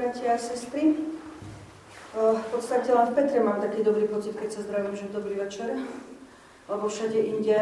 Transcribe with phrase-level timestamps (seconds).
[0.00, 0.96] bratia a sestry.
[2.16, 5.76] V podstate len v Petre mám taký dobrý pocit, keď sa zdravím, že dobrý večer.
[6.64, 7.58] Lebo všade inde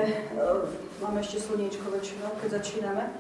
[1.03, 3.11] máme ešte slniečko väčšinou, keď začíname.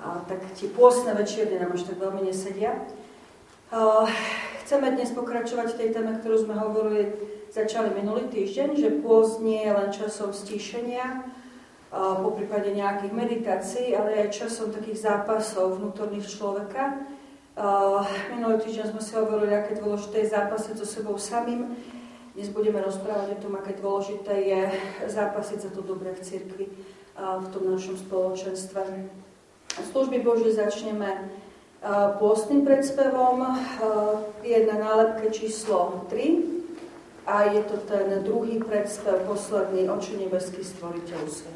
[0.00, 2.80] A tak tie pôstne večierne nám až tak veľmi nesedia.
[4.64, 7.12] Chceme dnes pokračovať v tej téme, ktorú sme hovorili,
[7.52, 11.28] začali minulý týždeň, že pôst nie je len časom stíšenia,
[11.92, 17.04] po prípade nejakých meditácií, ale aj časom takých zápasov vnútorných človeka.
[18.36, 21.72] Minulý týždeň sme si hovorili, aké dôležité je zápasiť so sebou samým.
[22.36, 24.60] Dnes budeme rozprávať o tom, aké dôležité je
[25.08, 26.68] zápasiť za to dobre v cirkvi,
[27.16, 29.08] v tom našom spoločenstve.
[29.88, 31.32] Služby Božie začneme
[32.20, 33.56] pôstnym predspevom.
[34.44, 41.24] Je na nálepke číslo 3 a je to ten druhý predspev, posledný, oči nebeský stvoriteľ
[41.24, 41.55] sveta.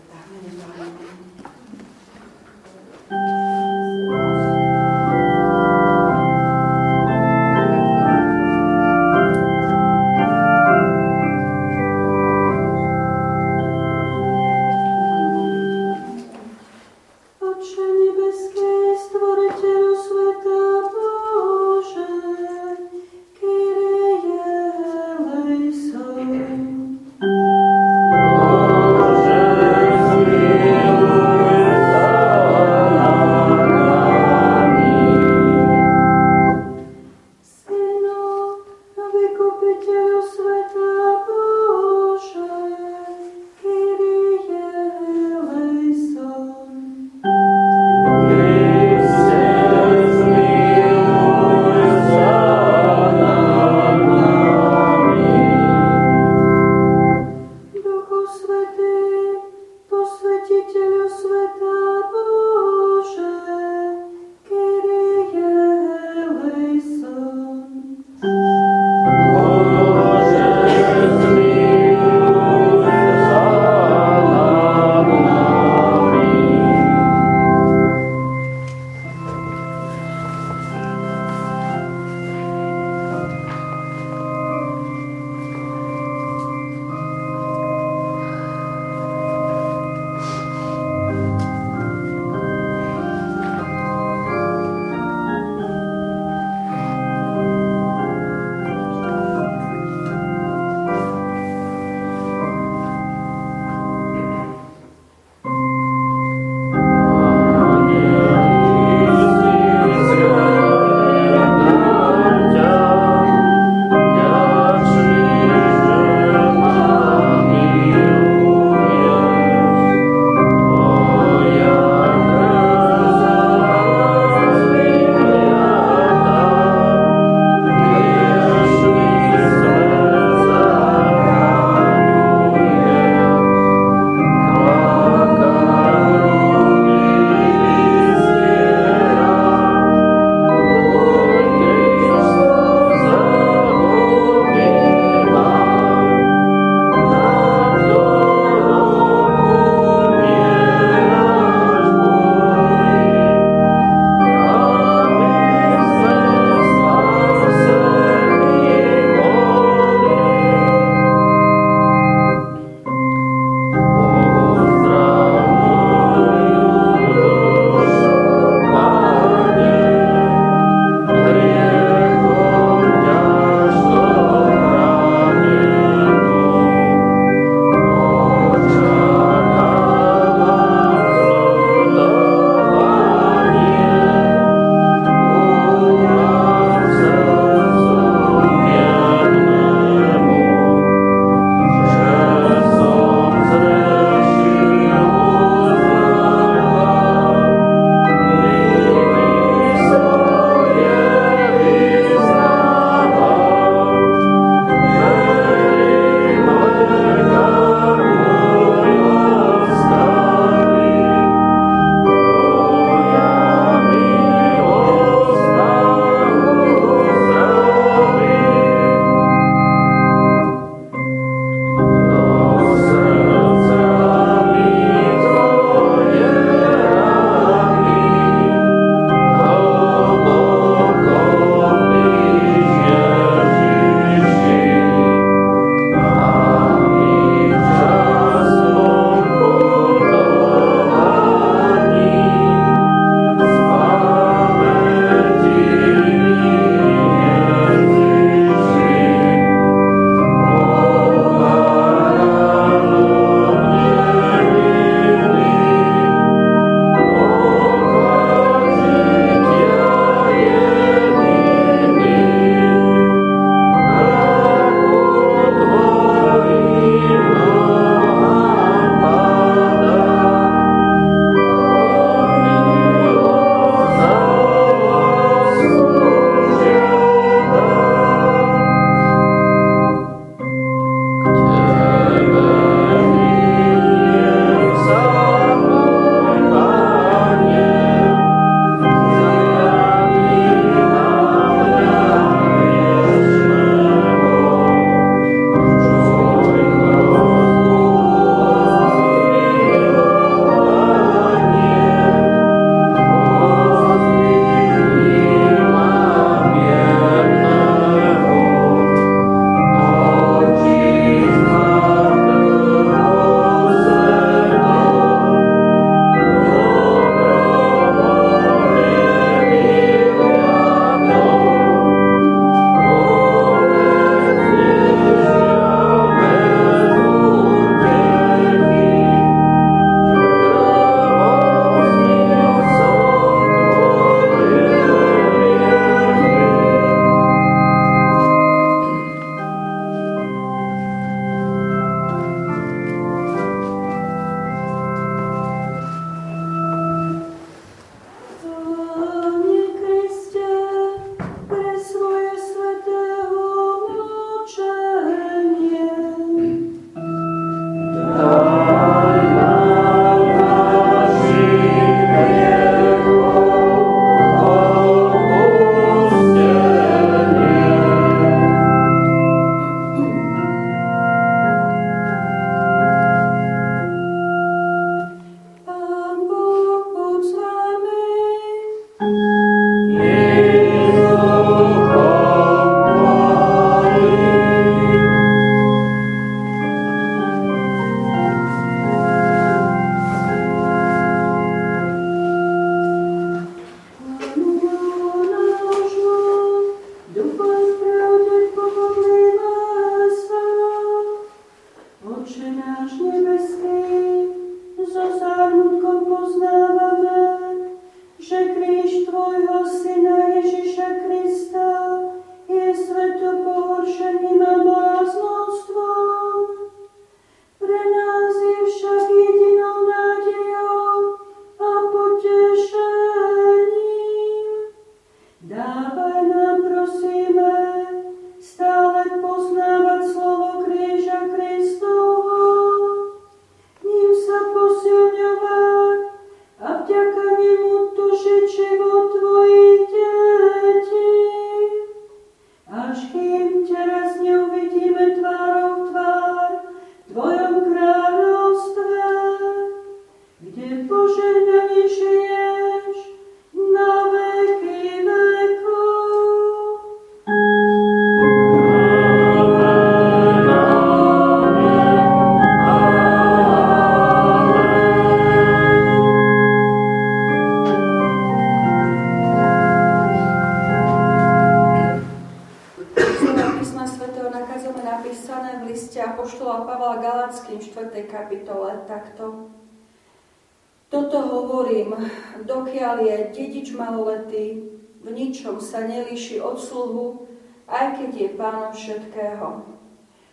[483.31, 484.67] Dedič maloletý
[485.00, 487.31] v ničom sa nelíši od sluhu,
[487.71, 489.64] aj keď je pánom všetkého.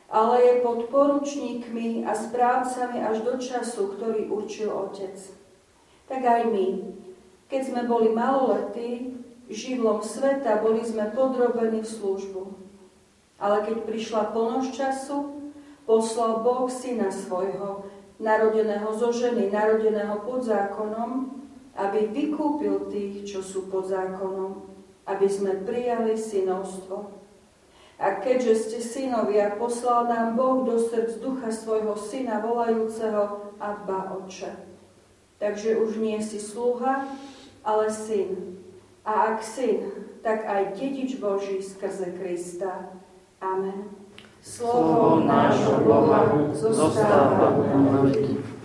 [0.08, 5.14] Ale je pod poručníkmi a správcami až do času, ktorý určil otec.
[6.08, 6.68] Tak aj my,
[7.52, 9.20] keď sme boli maloletí,
[9.52, 12.44] živlom sveta boli sme podrobení v službu.
[13.38, 15.37] Ale keď prišla plnosť času,
[15.88, 17.88] poslal Boh syna svojho,
[18.20, 21.32] narodeného zo ženy, narodeného pod zákonom,
[21.80, 24.68] aby vykúpil tých, čo sú pod zákonom,
[25.08, 27.16] aby sme prijali synovstvo.
[27.98, 34.54] A keďže ste synovia, poslal nám Boh do srdc ducha svojho syna volajúceho Abba Oče.
[35.42, 37.10] Takže už nie si sluha,
[37.66, 38.62] ale syn.
[39.02, 39.90] A ak syn,
[40.22, 42.92] tak aj dedič Boží skrze Krista.
[43.42, 44.07] Amen.
[44.42, 47.54] Slovo nášho Boha zostáva
[47.92, 48.57] na veky.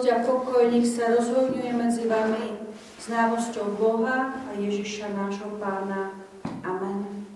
[0.00, 2.56] milosť a pokoj nech sa rozvojňuje medzi vami
[3.04, 6.16] známosťou Boha a Ježiša nášho Pána.
[6.64, 7.28] Amen.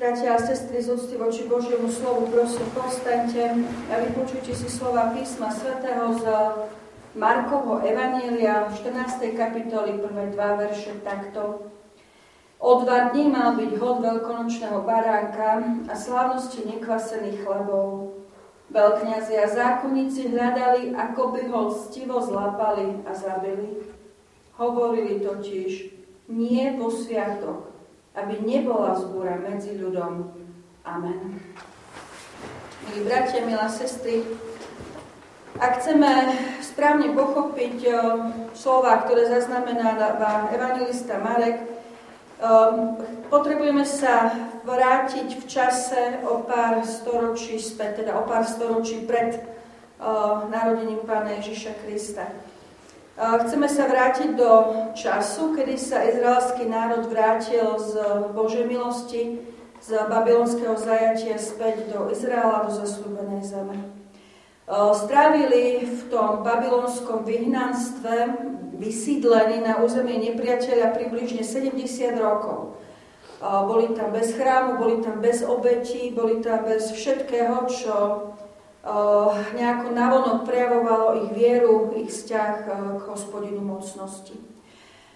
[0.00, 3.44] Bratia a sestry, z úcty voči Božiemu slovu, prosím, povstaňte
[3.92, 6.24] a vypočujte si slova písma svätého z
[7.12, 9.36] Markovho Evanielia v 14.
[9.36, 11.68] kapitoli prvé dva verše takto.
[12.64, 18.18] O dva dní mal byť hod veľkonočného baránka a slávnosti nekvasených chlebov.
[18.68, 23.80] Veľkňazi a zákonníci hľadali, ako by ho stivo zlapali a zabili.
[24.60, 25.72] Hovorili totiž,
[26.28, 27.72] nie vo sviatok,
[28.12, 30.28] aby nebola zbúra medzi ľudom.
[30.84, 31.40] Amen.
[32.88, 34.24] Milí bratia, milá sestry,
[35.58, 36.08] ak chceme
[36.62, 37.92] správne pochopiť o,
[38.54, 41.77] slova, ktoré zaznamenáva evangelista Marek,
[42.38, 42.94] Um,
[43.34, 44.30] potrebujeme sa
[44.62, 49.42] vrátiť v čase o pár storočí späť, teda o pár storočí pred
[49.98, 52.30] uh, narodením Pána Ježiša Krista.
[53.18, 54.50] Uh, chceme sa vrátiť do
[54.94, 59.42] času, kedy sa izraelský národ vrátil z Božej milosti,
[59.82, 63.82] z babylonského zajatia späť do Izraela, do zasľúbenej zeme.
[64.68, 68.36] Strávili v tom babylonskom vyhnanstve
[68.76, 71.80] vysídlení na územie nepriateľa približne 70
[72.20, 72.76] rokov.
[73.40, 77.94] Boli tam bez chrámu, boli tam bez obetí, boli tam bez všetkého, čo
[79.56, 82.52] nejako navonok prejavovalo ich vieru, ich vzťah
[83.00, 84.36] k hospodinu mocnosti.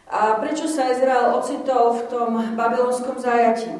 [0.08, 3.72] A prečo sa Izrael ocitol v tom babylonskom zajatí?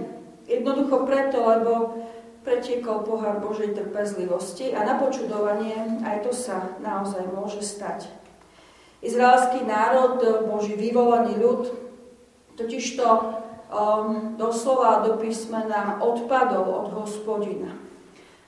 [0.44, 1.96] Jednoducho preto, lebo
[2.42, 8.10] pretiekol pohár Božej trpezlivosti a na počudovanie aj to sa naozaj môže stať.
[9.02, 11.74] Izraelský národ, Boží vyvolaný ľud,
[12.54, 13.06] totižto
[13.72, 17.74] um, doslova do písmena odpadol od hospodina.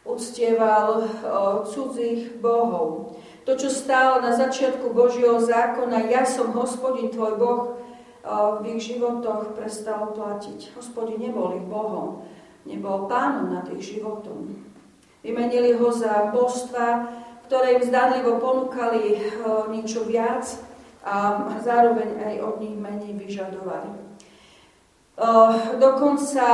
[0.04, 1.08] Uctieval uh,
[1.64, 3.18] cudzích bohov.
[3.48, 7.60] To, čo stálo na začiatku Božieho zákona, ja som hospodin, tvoj boh,
[8.22, 10.76] uh, v ich životoch prestalo platiť.
[10.76, 12.24] Hospodin nebol ich bohom,
[12.64, 14.52] nebol pánom nad ich životom.
[15.25, 17.09] Vymenili ho za božstva,
[17.49, 19.23] ktoré im zdánlivo ponúkali eh,
[19.73, 20.44] niečo viac
[21.04, 24.04] a zároveň aj od nich menej vyžadovali.
[25.14, 26.47] Eh, dokonca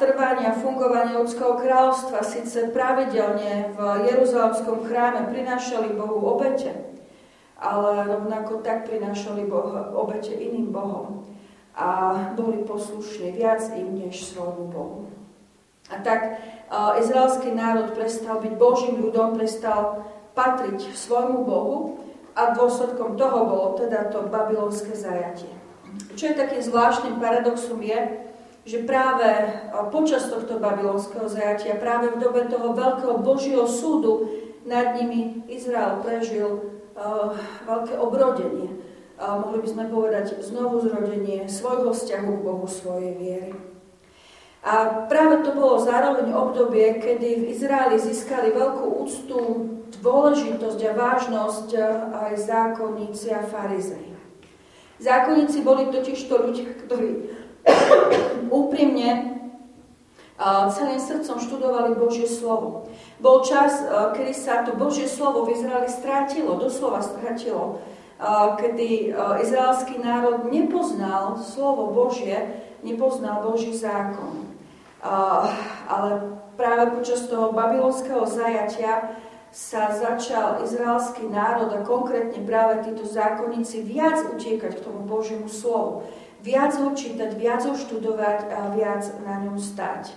[0.00, 6.72] trvania fungovania ľudského kráľovstva síce pravidelne v Jeruzalemskom chráme prinášali Bohu obete,
[7.60, 11.28] ale rovnako tak prinášali boh, obete iným bohom
[11.76, 15.12] a boli poslušní viac im než svojmu Bohu.
[15.86, 16.20] A tak
[16.68, 20.02] uh, izraelský národ prestal byť Božím ľudom, prestal
[20.34, 22.02] patriť svojmu Bohu
[22.34, 25.52] a dôsledkom toho bolo teda to babylonské zajatie.
[26.18, 28.28] Čo je takým zvláštnym paradoxom je,
[28.66, 29.24] že práve
[29.94, 34.26] počas tohto babylonského zajatia, práve v dobe toho veľkého Božieho súdu
[34.66, 37.30] nad nimi Izrael prežil uh,
[37.64, 38.82] veľké obrodenie.
[39.16, 43.75] Mohli by sme povedať znovu zrodenie svojho vzťahu k Bohu, svojej viery.
[44.66, 49.38] A práve to bolo zároveň obdobie, kedy v Izraeli získali veľkú úctu
[50.02, 51.86] dôležitosť a vážnosť eh,
[52.26, 54.10] aj zákonníci a farizei.
[54.98, 57.30] Zákonníci boli totiž to ľudia, ktorí
[58.50, 59.38] úprimne
[60.34, 62.90] eh, celým srdcom študovali Božie slovo.
[63.22, 63.86] Bol čas, eh,
[64.18, 67.78] kedy sa to Božie slovo v Izraeli strátilo, doslova strátilo,
[68.56, 69.12] kedy
[69.44, 74.55] izraelský národ nepoznal slovo Božie, nepoznal Boží zákon.
[75.00, 79.16] Ale práve počas toho babylonského zajatia
[79.52, 86.04] sa začal izraelský národ a konkrétne práve títo zákonníci viac utiekať k tomu Božiemu slovu.
[86.44, 90.12] Viac ho čítať, viac ho študovať a viac na ňom stať.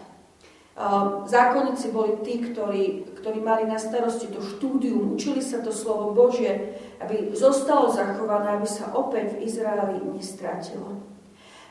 [1.28, 6.80] Zákonníci boli tí, ktorí, ktorí mali na starosti to štúdium, učili sa to slovo Božie,
[7.04, 11.00] aby zostalo zachované, aby sa opäť v Izraeli nestratilo.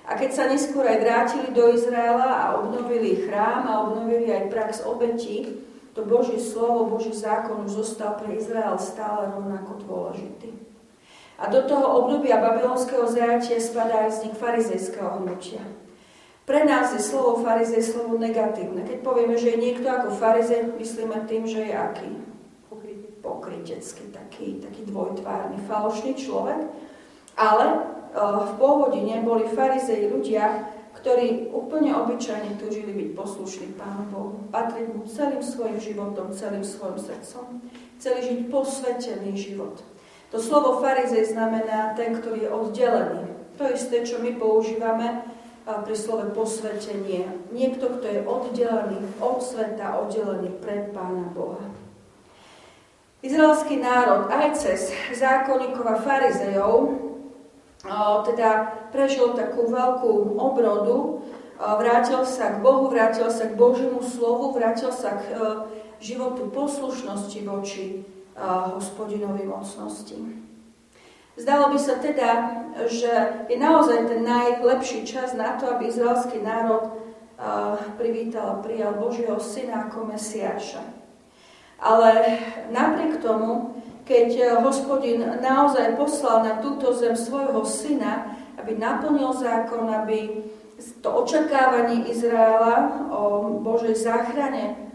[0.08, 4.80] A keď sa neskôr aj vrátili do Izraela a obnovili chrám a obnovili aj prax
[4.88, 5.60] obetí,
[5.92, 10.56] to Božie slovo, Boží zákon už zostal pre Izrael stále rovnako dôležitý.
[11.38, 15.62] A do toho obdobia babylonského zajatia spadá aj vznik farizejského hnutia.
[16.48, 18.88] Pre nás je slovo farizej slovo negatívne.
[18.88, 22.10] Keď povieme, že je niekto ako farizej, myslíme tým, že je aký?
[23.20, 26.64] Pokrytecký, taký, taký dvojtvárny, falošný človek.
[27.36, 30.68] Ale v pôvode neboli farizei ľudia,
[30.98, 36.98] ktorí úplne obyčajne túžili byť poslušní Pánu Bohu, patriť mu celým svojim životom, celým svojim
[36.98, 37.62] srdcom,
[38.02, 39.78] chceli žiť posvetený život.
[40.34, 43.24] To slovo farizej znamená ten, ktorý je oddelený.
[43.56, 45.22] To isté, čo my používame
[45.64, 47.28] pri slove posvetenie.
[47.54, 51.62] Niekto, kto je oddelený od sveta, oddelený pred Pána Boha.
[53.18, 57.07] Izraelský národ aj cez zákonníkov a farizejov
[58.26, 61.22] teda prežil takú veľkú obrodu,
[61.58, 65.34] vrátil sa k Bohu, vrátil sa k Božiemu slovu, vrátil sa k
[65.98, 68.02] životu poslušnosti voči
[68.74, 70.14] hospodinovi mocnosti.
[71.38, 72.30] Zdalo by sa teda,
[72.90, 73.10] že
[73.46, 76.98] je naozaj ten najlepší čas na to, aby izraelský národ
[77.94, 80.82] privítal a prijal Božieho syna ako Mesiáša.
[81.78, 82.42] Ale
[82.74, 83.77] napriek tomu,
[84.08, 90.48] keď eh, hospodin naozaj poslal na túto zem svojho syna, aby naplnil zákon, aby
[91.04, 94.88] to očakávanie Izraela o Božej záchrane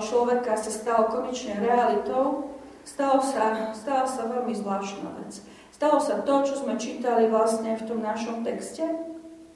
[0.00, 2.50] človeka sa stalo konečne realitou,
[2.82, 5.40] stalo sa, stalo sa veľmi zvláštna vec.
[5.70, 8.84] Stalo sa to, čo sme čítali vlastne v tom našom texte,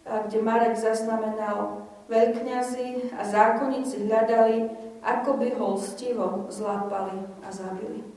[0.04, 4.68] kde Marek zaznamenal veľkňazi a zákonníci hľadali,
[5.04, 8.13] ako by ho lstivo zlápali a zabili.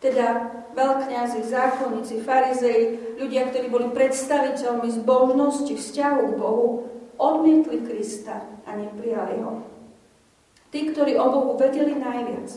[0.00, 6.88] Teda veľkňazi, zákonníci, farizei, ľudia, ktorí boli predstaviteľmi zbožnosti, vzťahu k Bohu,
[7.20, 9.60] odmietli Krista a neprijali ho.
[10.72, 12.48] Tí, ktorí o Bohu vedeli najviac,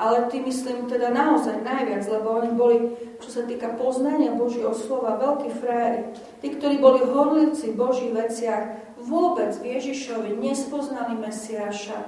[0.00, 2.76] ale tí myslím teda naozaj najviac, lebo oni boli,
[3.20, 6.16] čo sa týka poznania Božieho slova, veľkí frajeri.
[6.40, 12.00] Tí, ktorí boli horlivci v Božích veciach, vôbec v Ježišovi nespoznali Mesiáša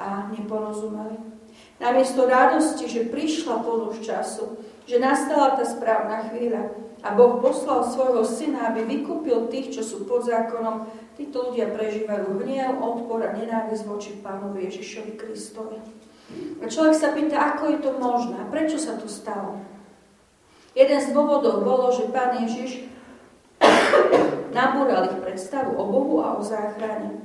[0.00, 1.35] a neporozumeli.
[1.76, 4.44] Namiesto radosti, že prišla plnosť času,
[4.88, 6.72] že nastala tá správna chvíľa
[7.04, 10.88] a Boh poslal svojho syna, aby vykúpil tých, čo sú pod zákonom,
[11.20, 15.78] títo ľudia prežívajú hniev, odpor a nenávisť voči Pánovi Ježišovi Kristovi.
[16.58, 19.60] A človek sa pýta, ako je to možné, prečo sa to stalo.
[20.72, 22.88] Jeden z dôvodov bolo, že Pán Ježiš
[24.56, 27.20] nabúral ich predstavu o Bohu a o záchrane.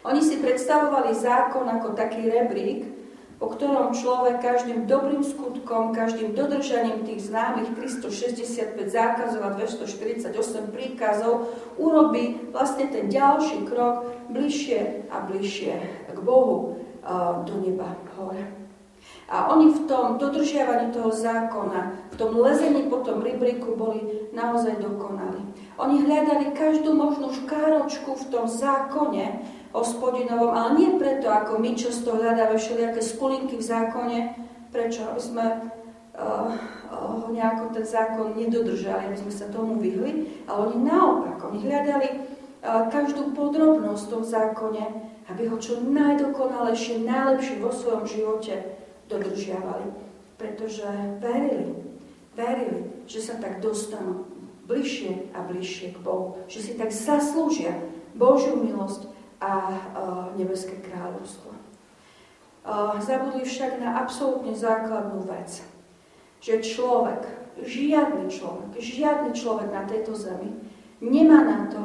[0.00, 2.99] Oni si predstavovali zákon ako taký rebrík,
[3.40, 10.28] o ktorom človek každým dobrým skutkom, každým dodržaním tých známych 365 zákazov a 248
[10.68, 11.48] príkazov
[11.80, 15.74] urobí vlastne ten ďalší krok bližšie a bližšie
[16.12, 16.76] k Bohu,
[17.48, 18.59] do neba hore.
[19.30, 24.82] A oni v tom dodržiavaní toho zákona, v tom lezení po tom rybríku boli naozaj
[24.82, 25.38] dokonali.
[25.78, 32.18] Oni hľadali každú možnú škáročku v tom zákone hospodinovom, ale nie preto, ako my často
[32.18, 34.18] hľadáme všelijaké skulinky v zákone,
[34.74, 35.06] prečo?
[35.06, 36.50] Aby sme uh,
[36.90, 42.08] uh, nejako ten zákon nedodržali, aby sme sa tomu vyhli, ale oni naopak, oni hľadali
[42.66, 44.84] uh, každú podrobnosť v tom zákone,
[45.30, 48.79] aby ho čo najdokonalejšie, najlepšie vo svojom živote
[49.10, 49.90] dodržiavali,
[50.38, 50.86] pretože
[51.18, 51.74] verili,
[52.38, 54.30] verili, že sa tak dostanú
[54.70, 57.74] bližšie a bližšie k Bohu, že si tak zaslúžia
[58.14, 59.10] Božiu milosť
[59.42, 59.76] a uh,
[60.38, 61.50] nebeské kráľovstvo.
[62.60, 65.64] Uh, zabudli však na absolútne základnú vec,
[66.38, 67.26] že človek,
[67.66, 70.54] žiadny človek, žiadny človek na tejto zemi
[71.02, 71.82] nemá na to,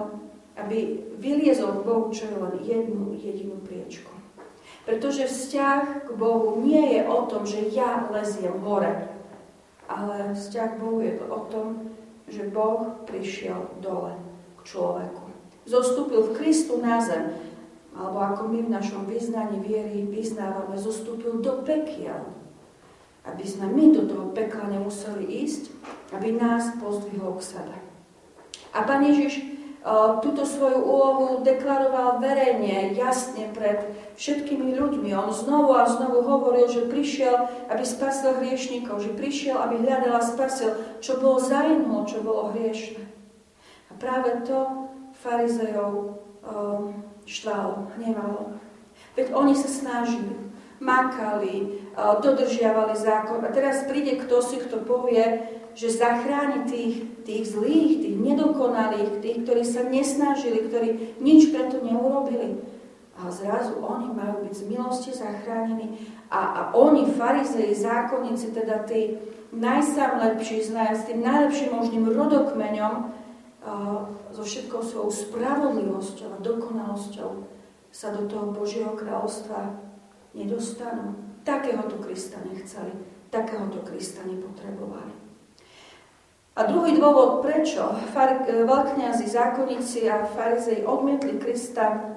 [0.55, 4.11] aby vyliezol k Bohu čo je len jednu jedinú priečku.
[4.86, 9.10] Pretože vzťah k Bohu nie je o tom, že ja leziem hore,
[9.89, 11.67] ale vzťah k Bohu je to o tom,
[12.30, 14.13] že Boh prišiel dole
[14.58, 15.26] k človeku.
[15.65, 17.34] Zostúpil v Kristu na zem,
[17.98, 22.21] alebo ako my v našom vyznaní viery vyznávame, zostúpil do pekiel,
[23.26, 25.74] aby sme my do toho pekla nemuseli ísť,
[26.13, 27.76] aby nás pozdvihol k sebe.
[28.76, 29.54] A Pán Ježiš
[30.26, 33.86] túto svoju úlohu deklaroval verejne, jasne pred
[34.17, 35.13] všetkými ľuďmi.
[35.13, 40.26] On znovu a znovu hovoril, že prišiel, aby spasil hriešnikov, že prišiel, aby hľadal a
[40.26, 40.74] spasil,
[41.06, 43.06] čo bolo zavinulo, čo bolo hriešne.
[43.89, 44.89] A práve to
[45.21, 46.17] farizejov
[47.30, 48.58] štvalo, hnevalo.
[49.13, 50.50] Veď oni sa snažili,
[50.82, 53.45] makali, dodržiavali zákon.
[53.45, 56.95] A teraz príde kto si, kto povie, že zachráni tých,
[57.27, 62.63] tých zlých, tých nedokonalých, tých, ktorí sa nesnažili, ktorí nič preto neurobili.
[63.15, 65.99] A zrazu oni majú byť z milosti zachránení
[66.31, 69.19] a, a oni, farizei, zákonníci, teda tí
[69.55, 73.15] najsám lepší, s tým najlepším možným rodokmeňom,
[74.29, 77.31] so všetkou svojou spravodlivosťou a dokonalosťou
[77.89, 79.73] sa do toho Božieho kráľovstva
[80.38, 81.17] nedostanú.
[81.41, 82.93] Takéhoto Krista nechceli,
[83.31, 85.24] takéhoto Krista nepotrebovali.
[86.55, 87.83] A druhý dôvod, prečo
[88.15, 92.15] far, e, veľkňazi, zákonníci a farizei odmietli Krista,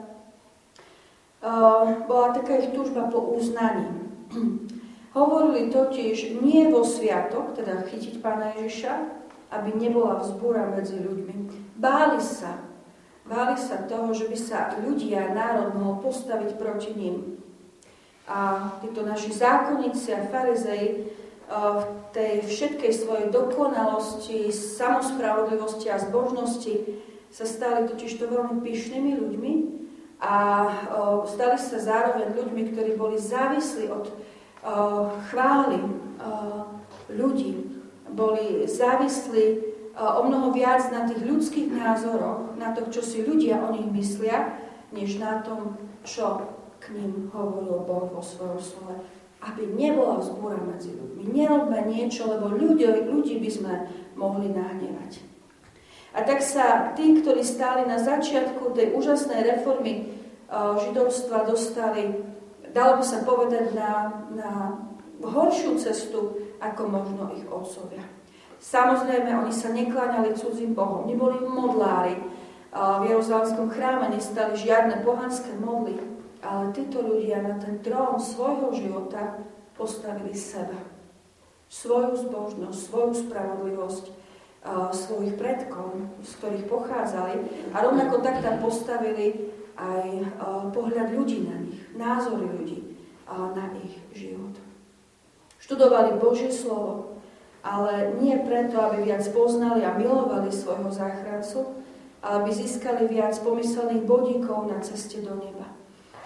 [1.43, 3.91] uh, bola taká ich túžba po uznaní.
[5.19, 8.93] Hovorili totiž nie vo sviatok, teda chytiť pána Ježiša,
[9.51, 11.35] aby nebola vzbúra medzi ľuďmi.
[11.75, 12.63] Báli sa,
[13.27, 17.43] báli sa toho, že by sa ľudia, národ mohol postaviť proti ním.
[18.29, 21.11] A títo naši zákonníci a farizei
[21.49, 27.01] v tej všetkej svojej dokonalosti, samospravodlivosti a zbožnosti
[27.33, 29.53] sa stali totiž to veľmi pyšnými ľuďmi
[30.21, 30.37] a
[31.25, 34.13] stali sa zároveň ľuďmi, ktorí boli závislí od
[35.33, 35.81] chvály
[37.09, 37.81] ľudí,
[38.13, 39.45] boli závislí
[39.97, 44.53] o mnoho viac na tých ľudských názoroch, na to, čo si ľudia o nich myslia,
[44.93, 46.45] než na tom, čo
[46.79, 49.01] k ním hovoril Boh vo svojom slove.
[49.39, 51.31] Aby nebola vzbúra medzi ľuďmi.
[51.31, 53.75] Nerobme niečo, lebo ľudí, ľudí by sme
[54.19, 55.23] mohli nahnevať.
[56.17, 60.11] A tak sa tí, ktorí stáli na začiatku tej úžasnej reformy
[60.51, 62.17] židovstva, dostali,
[62.73, 64.51] dalo by sa povedať, na, na
[65.21, 68.03] horšiu cestu, ako možno ich otcovia.
[68.59, 72.19] Samozrejme, oni sa nekláňali cudzím bohom, neboli modlári.
[72.75, 75.95] V Jeruzalemskom chráme nestali žiadne pohanské modly,
[76.43, 79.43] ale títo ľudia na ten trón svojho života
[79.75, 80.79] postavili seba.
[81.69, 84.05] Svoju zbožnosť, svoju spravodlivosť,
[84.91, 87.35] svojich predkov, z ktorých pochádzali
[87.73, 90.35] a rovnako tak tam postavili aj
[90.75, 92.99] pohľad ľudí na nich, názory ľudí
[93.31, 94.59] na ich život.
[95.63, 97.21] Študovali Božie slovo,
[97.63, 101.79] ale nie preto, aby viac poznali a milovali svojho záchrancu,
[102.19, 105.71] ale aby získali viac pomyselných bodíkov na ceste do neba.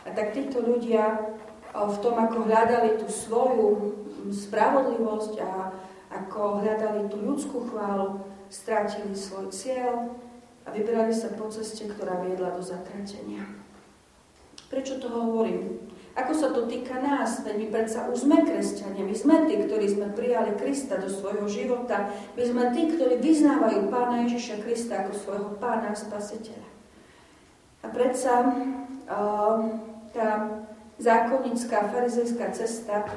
[0.03, 1.35] A tak títo ľudia
[1.73, 3.69] v tom, ako hľadali tú svoju
[4.29, 5.53] spravodlivosť a
[6.13, 8.21] ako hľadali tú ľudskú chválu,
[8.53, 10.13] stratili svoj cieľ
[10.63, 13.49] a vybrali sa po ceste, ktorá viedla do zatratenia.
[14.69, 15.89] Prečo to hovorím?
[16.13, 17.41] Ako sa to týka nás?
[17.41, 21.49] Veď my predsa už sme kresťania, my sme tí, ktorí sme prijali Krista do svojho
[21.49, 26.69] života, my sme tí, ktorí vyznávajú Pána Ježiša Krista ako svojho Pána a Spasiteľa.
[27.81, 30.63] A predsa uh, tá
[31.01, 33.09] zákonnická farizejská cesta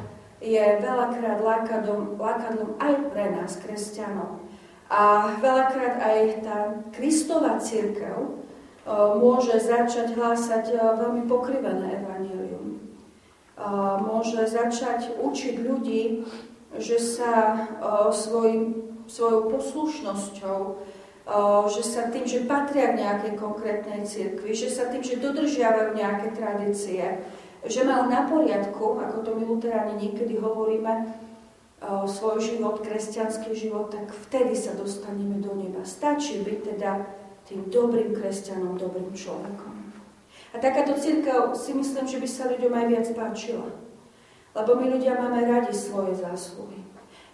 [0.41, 4.43] je veľakrát lákadlom, lákadlom aj pre nás, kresťanov.
[4.89, 6.57] A veľakrát aj tá
[6.93, 8.43] Kristová církev
[9.17, 12.55] môže začať hlásať veľmi pokrivené evanílium
[14.03, 16.27] môže začať učiť ľudí,
[16.75, 17.55] že sa
[18.11, 20.59] svoj, svojou poslušnosťou,
[21.69, 26.37] že sa tým, že patria k nejakej konkrétnej cirkvi, že sa tým, že dodržiavajú nejaké
[26.37, 27.01] tradície,
[27.65, 31.17] že majú na poriadku, ako to my luteráni niekedy hovoríme,
[32.05, 35.81] svoj život, kresťanský život, tak vtedy sa dostaneme do neba.
[35.81, 37.05] Stačí byť teda
[37.45, 39.73] tým dobrým kresťanom, dobrým človekom.
[40.53, 43.69] A takáto církev si myslím, že by sa ľuďom aj viac páčila.
[44.55, 46.79] Lebo my ľudia máme radi svoje zásluhy.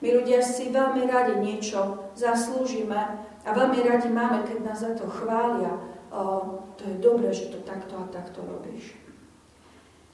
[0.01, 5.09] My ľudia si veľmi radi niečo zaslúžime a veľmi radi máme, keď nás za to
[5.09, 5.73] chvália.
[6.77, 8.93] To je dobré, že to takto a takto robíš.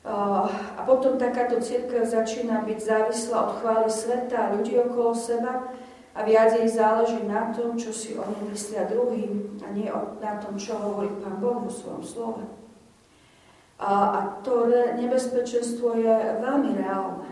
[0.07, 5.67] A potom takáto církev začína byť závislá od chvály sveta a ľudí okolo seba
[6.15, 9.91] a viac jej záleží na tom, čo si oni myslia druhým a nie
[10.23, 12.43] na tom, čo hovorí Pán Boh vo svojom slove.
[13.77, 17.26] A, a to nebezpečenstvo je veľmi reálne.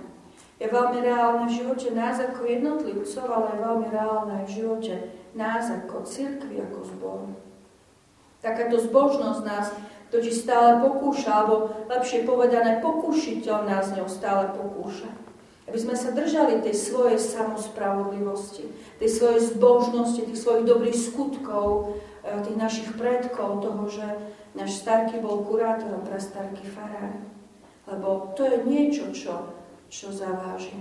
[0.55, 4.93] Je veľmi reálne v živote nás ako jednotlivcov, ale je veľmi reálne v živote
[5.35, 7.19] nás ako cirkvi, ako zbor.
[8.39, 9.75] Takáto zbožnosť nás
[10.13, 15.11] totiž stále pokúša, alebo lepšie povedané, pokúšiteľ nás ňou stále pokúša.
[15.65, 18.69] Aby sme sa držali tej svojej samospravodlivosti,
[19.01, 24.05] tej svojej zbožnosti, tých svojich dobrých skutkov, e, tých našich predkov, toho, že
[24.55, 27.19] Náš starky bol kurátorom pre starky farár.
[27.91, 29.51] Lebo to je niečo, čo,
[29.89, 30.77] čo zaváži.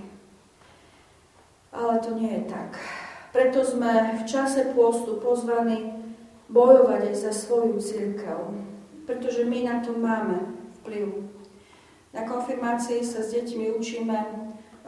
[1.74, 2.78] Ale to nie je tak.
[3.34, 5.90] Preto sme v čase pôstu pozvaní
[6.46, 8.54] bojovať aj za svoju církev.
[9.04, 11.26] Pretože my na to máme vplyv.
[12.14, 14.18] Na konfirmácii sa s deťmi učíme,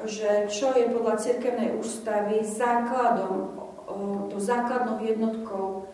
[0.07, 3.59] že čo je podľa cirkevnej ústavy základom,
[4.31, 5.91] to základnou jednotkou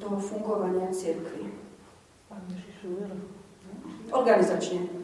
[0.00, 1.48] toho fungovania cirkvi.
[4.12, 5.03] Organizačne.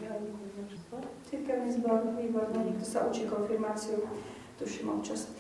[1.31, 4.03] Cirkevný zbor, výborné, niekto sa učí konfirmáciu,
[4.59, 5.31] tuším občas.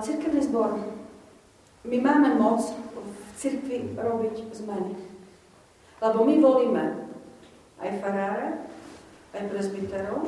[0.00, 0.80] Cirkevný zbor.
[1.84, 4.96] My máme moc v cirkvi robiť zmeny.
[6.00, 6.84] Lebo my volíme
[7.84, 8.64] aj farára,
[9.36, 10.24] aj prezbiterov,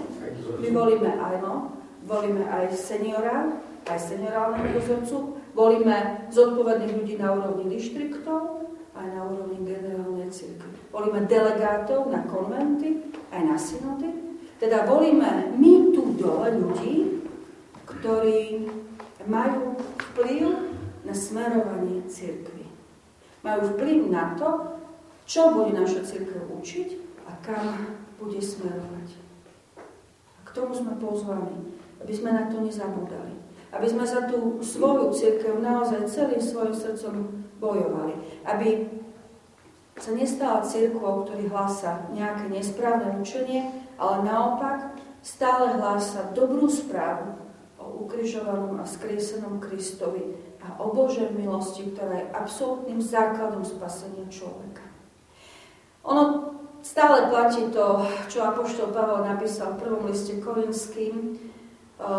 [0.61, 1.73] my volíme aj no,
[2.05, 3.49] volíme aj seniora,
[3.89, 10.69] aj seniorálneho dozorcu, Volíme zodpovedných ľudí na úrovni dištriktov aj na úrovni generálnej cirkvi.
[10.89, 14.09] Volíme delegátov na konventy aj na synody.
[14.63, 17.19] Teda volíme my tu dole ľudí,
[17.83, 18.71] ktorí
[19.27, 19.75] majú
[20.15, 20.71] vplyv
[21.03, 22.71] na smerovanie cirkvi.
[23.43, 24.79] Majú vplyv na to,
[25.27, 26.95] čo bude naša cirkev učiť
[27.27, 29.19] a kam bude smerovať.
[30.39, 31.75] A k tomu sme pozvaní.
[32.03, 33.35] aby sme na to nezabúdali.
[33.71, 37.31] Aby sme za tú svoju církev naozaj celým svojim srdcom
[37.63, 38.15] bojovali.
[38.47, 38.91] Aby
[39.99, 47.39] sa nestala církvou, ktorý hlása nejaké nesprávne učenie, ale naopak stále hlása dobrú správu
[47.79, 54.83] o ukrižovanom a skriesenom Kristovi a o Božej milosti, ktorá je absolútnym základom spasenia človeka.
[56.03, 61.39] Ono stále platí to, čo Apoštol Pavel napísal v prvom liste Korinským,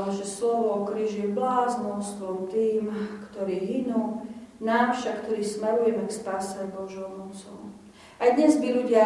[0.07, 2.87] že slovo o kríži je bláznostvom tým,
[3.27, 4.23] ktorí hynú,
[4.63, 7.62] nám však, ktorí smerujeme k spáse Božou mocou.
[8.21, 9.05] Aj dnes by ľudia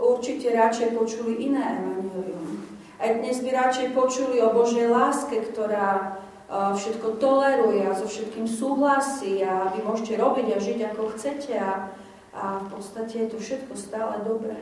[0.00, 2.64] určite radšej počuli iné evanelium.
[2.96, 6.16] Aj dnes by radšej počuli o Božej láske, ktorá
[6.48, 11.90] všetko toleruje a so všetkým súhlasí a vy môžete robiť a žiť ako chcete a,
[12.32, 14.56] a v podstate je to všetko stále dobré.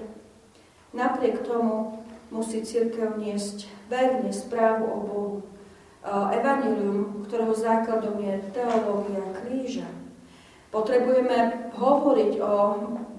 [0.96, 2.00] Napriek tomu
[2.32, 5.36] musí církev niesť verne správu o Bohu.
[6.34, 9.88] Evangelium, ktorého základom je teológia kríža.
[10.68, 12.52] Potrebujeme hovoriť o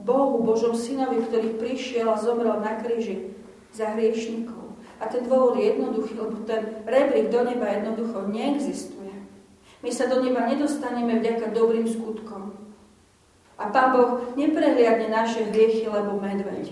[0.06, 3.34] Bohu, Božom synovi, ktorý prišiel a zomrel na kríži
[3.74, 4.78] za hriešnikov.
[5.02, 9.12] A ten dôvod je jednoduchý, lebo ten rebrík do neba jednoducho neexistuje.
[9.82, 12.54] My sa do neba nedostaneme vďaka dobrým skutkom.
[13.58, 16.72] A Pán Boh neprehliadne naše hriechy, lebo medveď.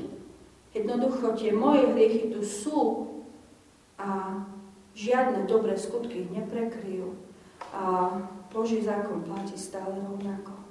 [0.72, 2.80] Jednoducho tie moje hriechy tu sú
[3.98, 4.42] a
[4.94, 7.18] žiadne dobré skutky ich neprekryjú.
[7.74, 8.14] A
[8.54, 10.63] Boží zákon platí stále rovnako.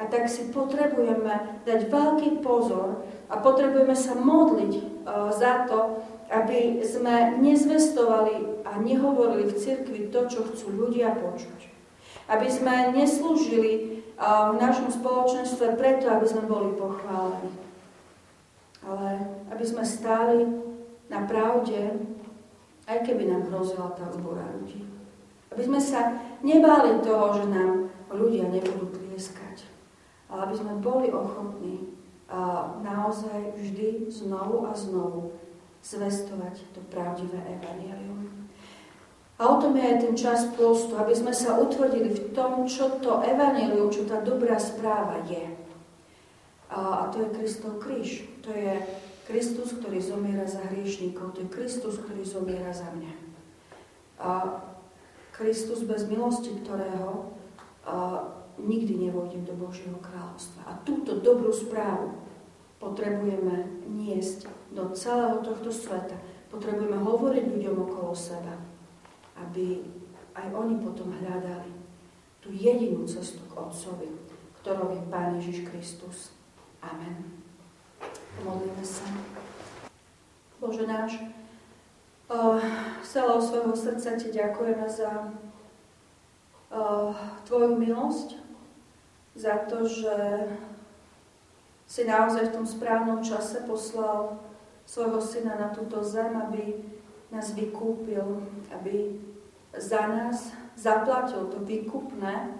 [0.00, 6.00] A tak si potrebujeme dať veľký pozor a potrebujeme sa modliť uh, za to,
[6.32, 11.68] aby sme nezvestovali a nehovorili v cirkvi to, čo chcú ľudia počuť.
[12.32, 17.62] Aby sme neslúžili uh, v našom spoločenstve preto, aby sme boli pochválení
[18.86, 19.10] ale
[19.54, 20.42] aby sme stáli
[21.06, 22.02] na pravde,
[22.90, 24.82] aj keby nám hrozila tá zbora ľudí.
[25.54, 29.01] Aby sme sa nebáli toho, že nám ľudia nebudú
[30.32, 31.92] ale aby sme boli ochotní
[32.80, 35.36] naozaj vždy znovu a znovu
[35.84, 38.48] zvestovať to pravdivé evanelium.
[39.36, 43.02] A o tom je aj ten čas postu, aby sme sa utvrdili v tom, čo
[43.02, 45.44] to evanelium, čo tá dobrá správa je.
[46.72, 48.24] A, to je Kristov kríž.
[48.46, 48.80] To je
[49.28, 51.36] Kristus, ktorý zomiera za hriešníkov.
[51.36, 53.12] To je Kristus, ktorý zomiera za mňa.
[54.22, 54.30] A
[55.34, 57.34] Kristus bez milosti, ktorého
[58.62, 60.70] nikdy nevojdem do Božieho kráľovstva.
[60.70, 62.14] A túto dobrú správu
[62.78, 66.14] potrebujeme niesť do celého tohto sveta.
[66.50, 68.58] Potrebujeme hovoriť ľuďom okolo seba,
[69.38, 69.82] aby
[70.32, 71.72] aj oni potom hľadali
[72.42, 74.10] tú jedinú cestu k Otcovi,
[74.60, 76.34] ktorou je Pán Ježiš Kristus.
[76.82, 77.38] Amen.
[78.42, 79.06] Modlíme sa.
[80.58, 81.22] Bože náš,
[83.06, 85.30] celého svojho srdca Ti ďakujeme za
[87.44, 88.41] Tvoju milosť,
[89.34, 90.14] za to, že
[91.86, 94.40] si naozaj v tom správnom čase poslal
[94.84, 96.84] svojho syna na túto zem, aby
[97.32, 99.16] nás vykúpil, aby
[99.76, 102.56] za nás zaplatil to výkupné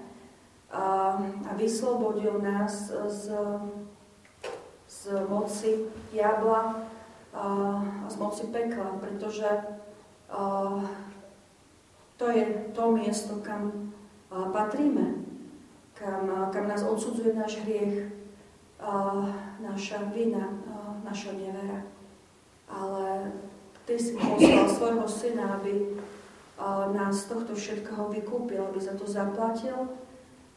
[0.73, 1.17] a,
[1.49, 3.37] a vyslobodil nás z
[4.93, 6.85] z moci diabla
[7.33, 9.49] a z moci pekla, pretože
[12.17, 12.45] to je
[12.77, 13.93] to miesto, kam
[14.29, 15.32] patríme,
[16.03, 18.11] kam, kam nás odsudzuje náš hriech,
[19.63, 20.59] naša vina,
[21.07, 21.87] naša nevera.
[22.67, 23.31] Ale
[23.87, 25.99] Ty si poslal svojho syna, aby
[26.95, 29.91] nás z tohto všetkého vykúpil, aby za to zaplatil,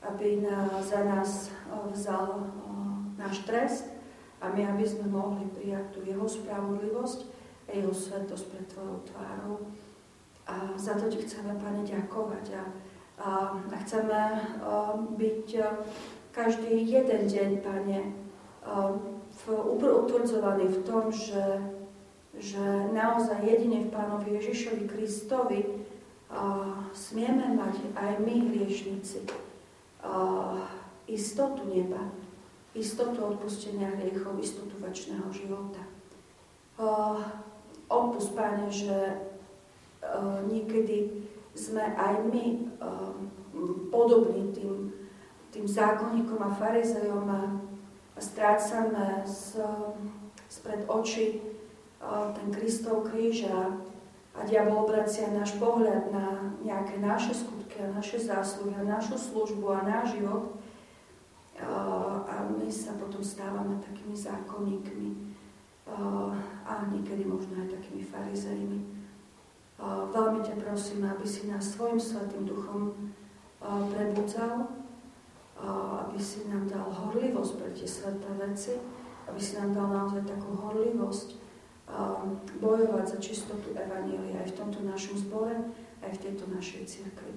[0.06, 1.50] aby na, za nás
[1.94, 2.54] vzal
[3.18, 3.90] náš trest
[4.42, 7.20] a my, aby sme mohli prijať tú jeho spravodlivosť
[7.66, 9.58] a jeho svetosť pred Tvojou tvárou.
[10.46, 12.46] A za to Ti chceme, Pane, ďakovať.
[12.54, 12.62] A,
[13.20, 14.22] a, chceme
[14.62, 15.68] a, byť a,
[16.36, 18.00] každý jeden deň, Pane,
[19.32, 19.44] v,
[19.80, 21.64] utvrdzovaný v tom, že,
[22.36, 22.60] že
[22.92, 25.64] naozaj jedine v Pánovi Ježišovi Kristovi
[26.92, 29.24] smieme mať aj my, hriešnici,
[31.08, 32.04] istotu neba,
[32.76, 35.84] istotu odpustenia hriechov, istotu väčšného života.
[37.88, 39.24] Odpust, Pane, že
[40.52, 41.24] niekedy
[41.56, 42.46] sme aj my
[42.84, 43.16] uh,
[43.88, 44.92] podobní tým,
[45.56, 47.42] tým zákonníkom a farizejom a,
[48.20, 49.60] strácame z,
[50.52, 53.80] spred očí uh, ten Kristov kríž a,
[54.36, 59.72] a diabol obracia náš pohľad na nejaké naše skutky a naše zásluhy a našu službu
[59.72, 60.60] a náš život
[62.28, 65.10] a my sa potom stávame takými zákonníkmi
[66.68, 68.95] a niekedy možno aj takými farizejmi.
[69.84, 72.96] Veľmi ťa prosím, aby si nás svojim svetým duchom
[73.64, 74.72] prebudzal,
[76.08, 78.80] aby si nám dal horlivosť pre tie sveté veci,
[79.28, 81.44] aby si nám dal naozaj takú horlivosť
[82.64, 85.54] bojovať za čistotu Evanília aj v tomto našom zbore,
[86.02, 87.34] aj v tejto našej cirkvi.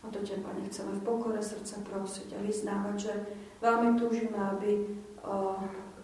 [0.00, 3.12] A to ťa, Pane, chceme v pokore srdca prosiť a vyznávať, že
[3.60, 4.96] veľmi túžime, aby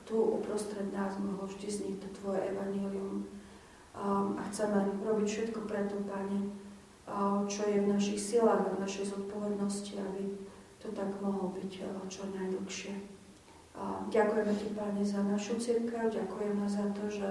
[0.04, 3.24] tu uprostred nás mohlo vždy znieť to Tvoje Evanílium.
[3.96, 6.52] A chceme robiť všetko preto, Pane,
[7.48, 10.36] čo je v našich silách a v našej zodpovednosti, aby
[10.76, 11.70] to tak mohlo byť
[12.12, 12.92] čo najdlhšie.
[14.12, 17.28] Ďakujeme Ti, Pane, za našu církev, ďakujeme za to, že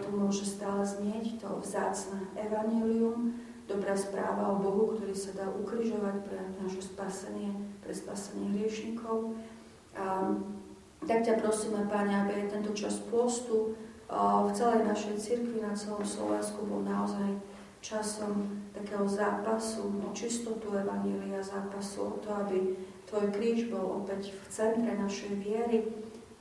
[0.00, 3.36] tu môže stále znieť to vzácne evanílium,
[3.68, 7.52] dobrá správa o Bohu, ktorý sa dá ukrižovať pre naše spasenie,
[7.84, 9.36] pre spasenie hriešnikov.
[11.00, 13.76] Tak ťa prosíme, Pane, aby aj tento čas postu
[14.10, 17.38] v celej našej cirkvi na celom Slovensku bol naozaj
[17.78, 22.74] časom takého zápasu o čistotu Evanília, zápasu o to, aby
[23.10, 25.82] Tvoj kríž bol opäť v centre našej viery,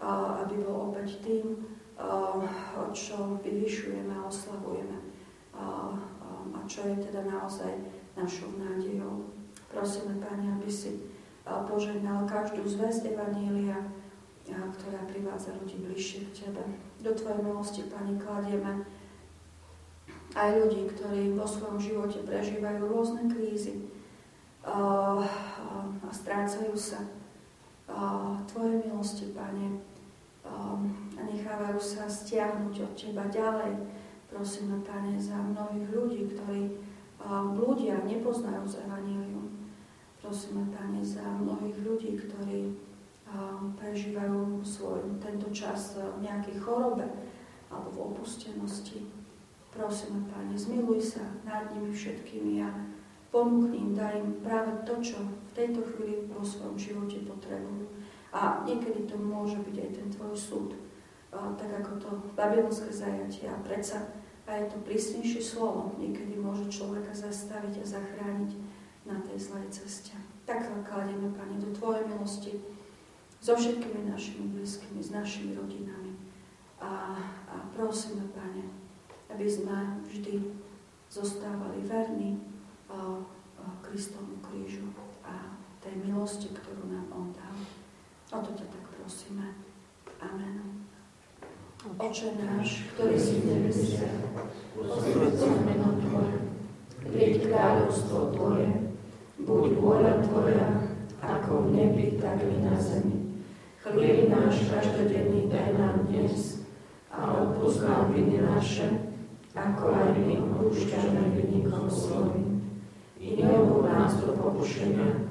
[0.02, 1.66] aby bol opäť tým,
[2.94, 4.98] čo vyvyšujeme a oslavujeme
[6.50, 7.74] a čo je teda naozaj
[8.14, 9.34] našou nádejou.
[9.70, 11.10] Prosíme, Pane, aby si
[11.46, 13.82] požehnal každú zväzť Evanília,
[14.50, 16.64] ktorá privádza ľudí bližšie k Tebe.
[17.04, 18.86] Do Tvojej milosti, Pane, kladieme
[20.38, 23.90] aj ľudí, ktorí vo svojom živote prežívajú rôzne krízy
[24.66, 25.26] a
[26.14, 27.02] strácajú sa
[28.46, 29.82] Tvoje milosti, Pane,
[30.46, 33.74] a nechávajú sa stiahnuť od Teba ďalej.
[34.30, 36.78] Prosíme, Pane, za mnohých ľudí, ktorí
[37.58, 39.50] blúdia, nepoznajú z Evangelium.
[40.22, 42.70] Prosíme, Pane, za mnohých ľudí, ktorí
[43.78, 47.06] prežívajú svoj tento čas v nejakej chorobe
[47.70, 49.06] alebo v opustenosti.
[49.70, 52.70] Prosíme, Pane, zmiluj sa nad nimi všetkými a
[53.30, 57.86] ponúkni im, daj im práve to, čo v tejto chvíli vo svojom živote potrebujú.
[58.34, 60.74] A niekedy to môže byť aj ten tvoj súd,
[61.30, 63.46] tak ako to babylonské zajatie.
[63.46, 64.10] A predsa
[64.50, 68.52] aj to prísnejšie slovo niekedy môže človeka zastaviť a zachrániť
[69.06, 70.18] na tej zlej ceste.
[70.50, 72.58] Tak kladieme, Pane, do Tvojej milosti
[73.40, 76.12] so všetkými našimi blízkymi, s našimi rodinami.
[76.80, 77.16] A,
[77.48, 78.68] a prosíme, Pane,
[79.32, 80.44] aby sme vždy
[81.12, 82.40] zostávali verní
[83.82, 84.86] Kristovu krížu
[85.26, 87.58] a tej milosti, ktorú nám On dal.
[88.30, 89.58] O to ťa tak prosíme.
[90.22, 90.86] Amen.
[91.80, 94.20] Oče náš, ktorý si v nebesiach,
[94.76, 96.38] posvedca meno Tvoje,
[97.08, 98.68] príď kráľovstvo Tvoje,
[99.40, 100.68] buď vôľa Tvoja,
[101.24, 103.19] ako v nebi, tak i na zemi.
[103.90, 106.62] Chlieb náš každodenný daj nám dnes
[107.10, 108.86] a odpúsť nám viny naše,
[109.58, 112.62] ako aj my odpúšťame vynikom svojim.
[113.18, 115.26] I neuvú nás do pokušenia,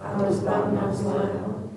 [0.00, 1.68] ale zbav nás zlého,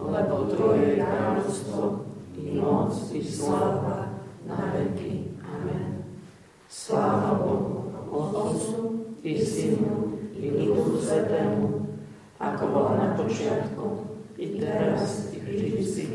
[0.00, 5.36] lebo Tvoje je kráľovstvo, i moc, i sláva, na veky.
[5.44, 6.16] Amen.
[6.64, 11.92] Sláva Bohu, Otcu, i Synu, i Duchu Svetému,
[12.40, 16.08] ako bola na počiatku, i teraz, i vždycky,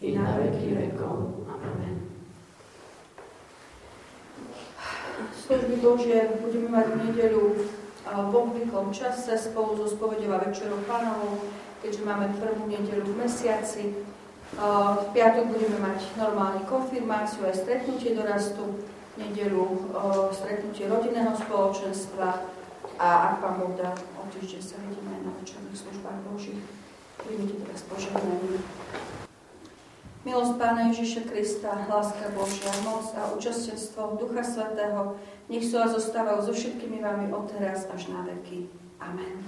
[0.00, 1.38] i na veky vekov.
[5.48, 7.44] služby Božie budeme mať v nedeľu
[8.08, 11.40] v obvyklom čase spolu so spovedou a večerou pánovou,
[11.80, 13.84] keďže máme prvú nedeľu v mesiaci.
[14.56, 18.80] V piatok budeme mať normálne konfirmáciu aj stretnutie dorastu,
[19.16, 19.92] v nedeľu
[20.36, 22.44] stretnutie rodinného spoločenstva
[22.96, 26.60] a ak pán Boh dá, o týždeň sa vidíme na večerných službách Božích.
[27.22, 28.62] Príjmite teraz požehnanie.
[30.26, 35.16] Milosť Pána Ježiša Krista, láska Božia, moc a účastenstvo Ducha Svetého,
[35.48, 37.48] nech sú a zostávajú so všetkými vami od
[37.88, 38.68] až na veky.
[39.00, 39.40] Amen.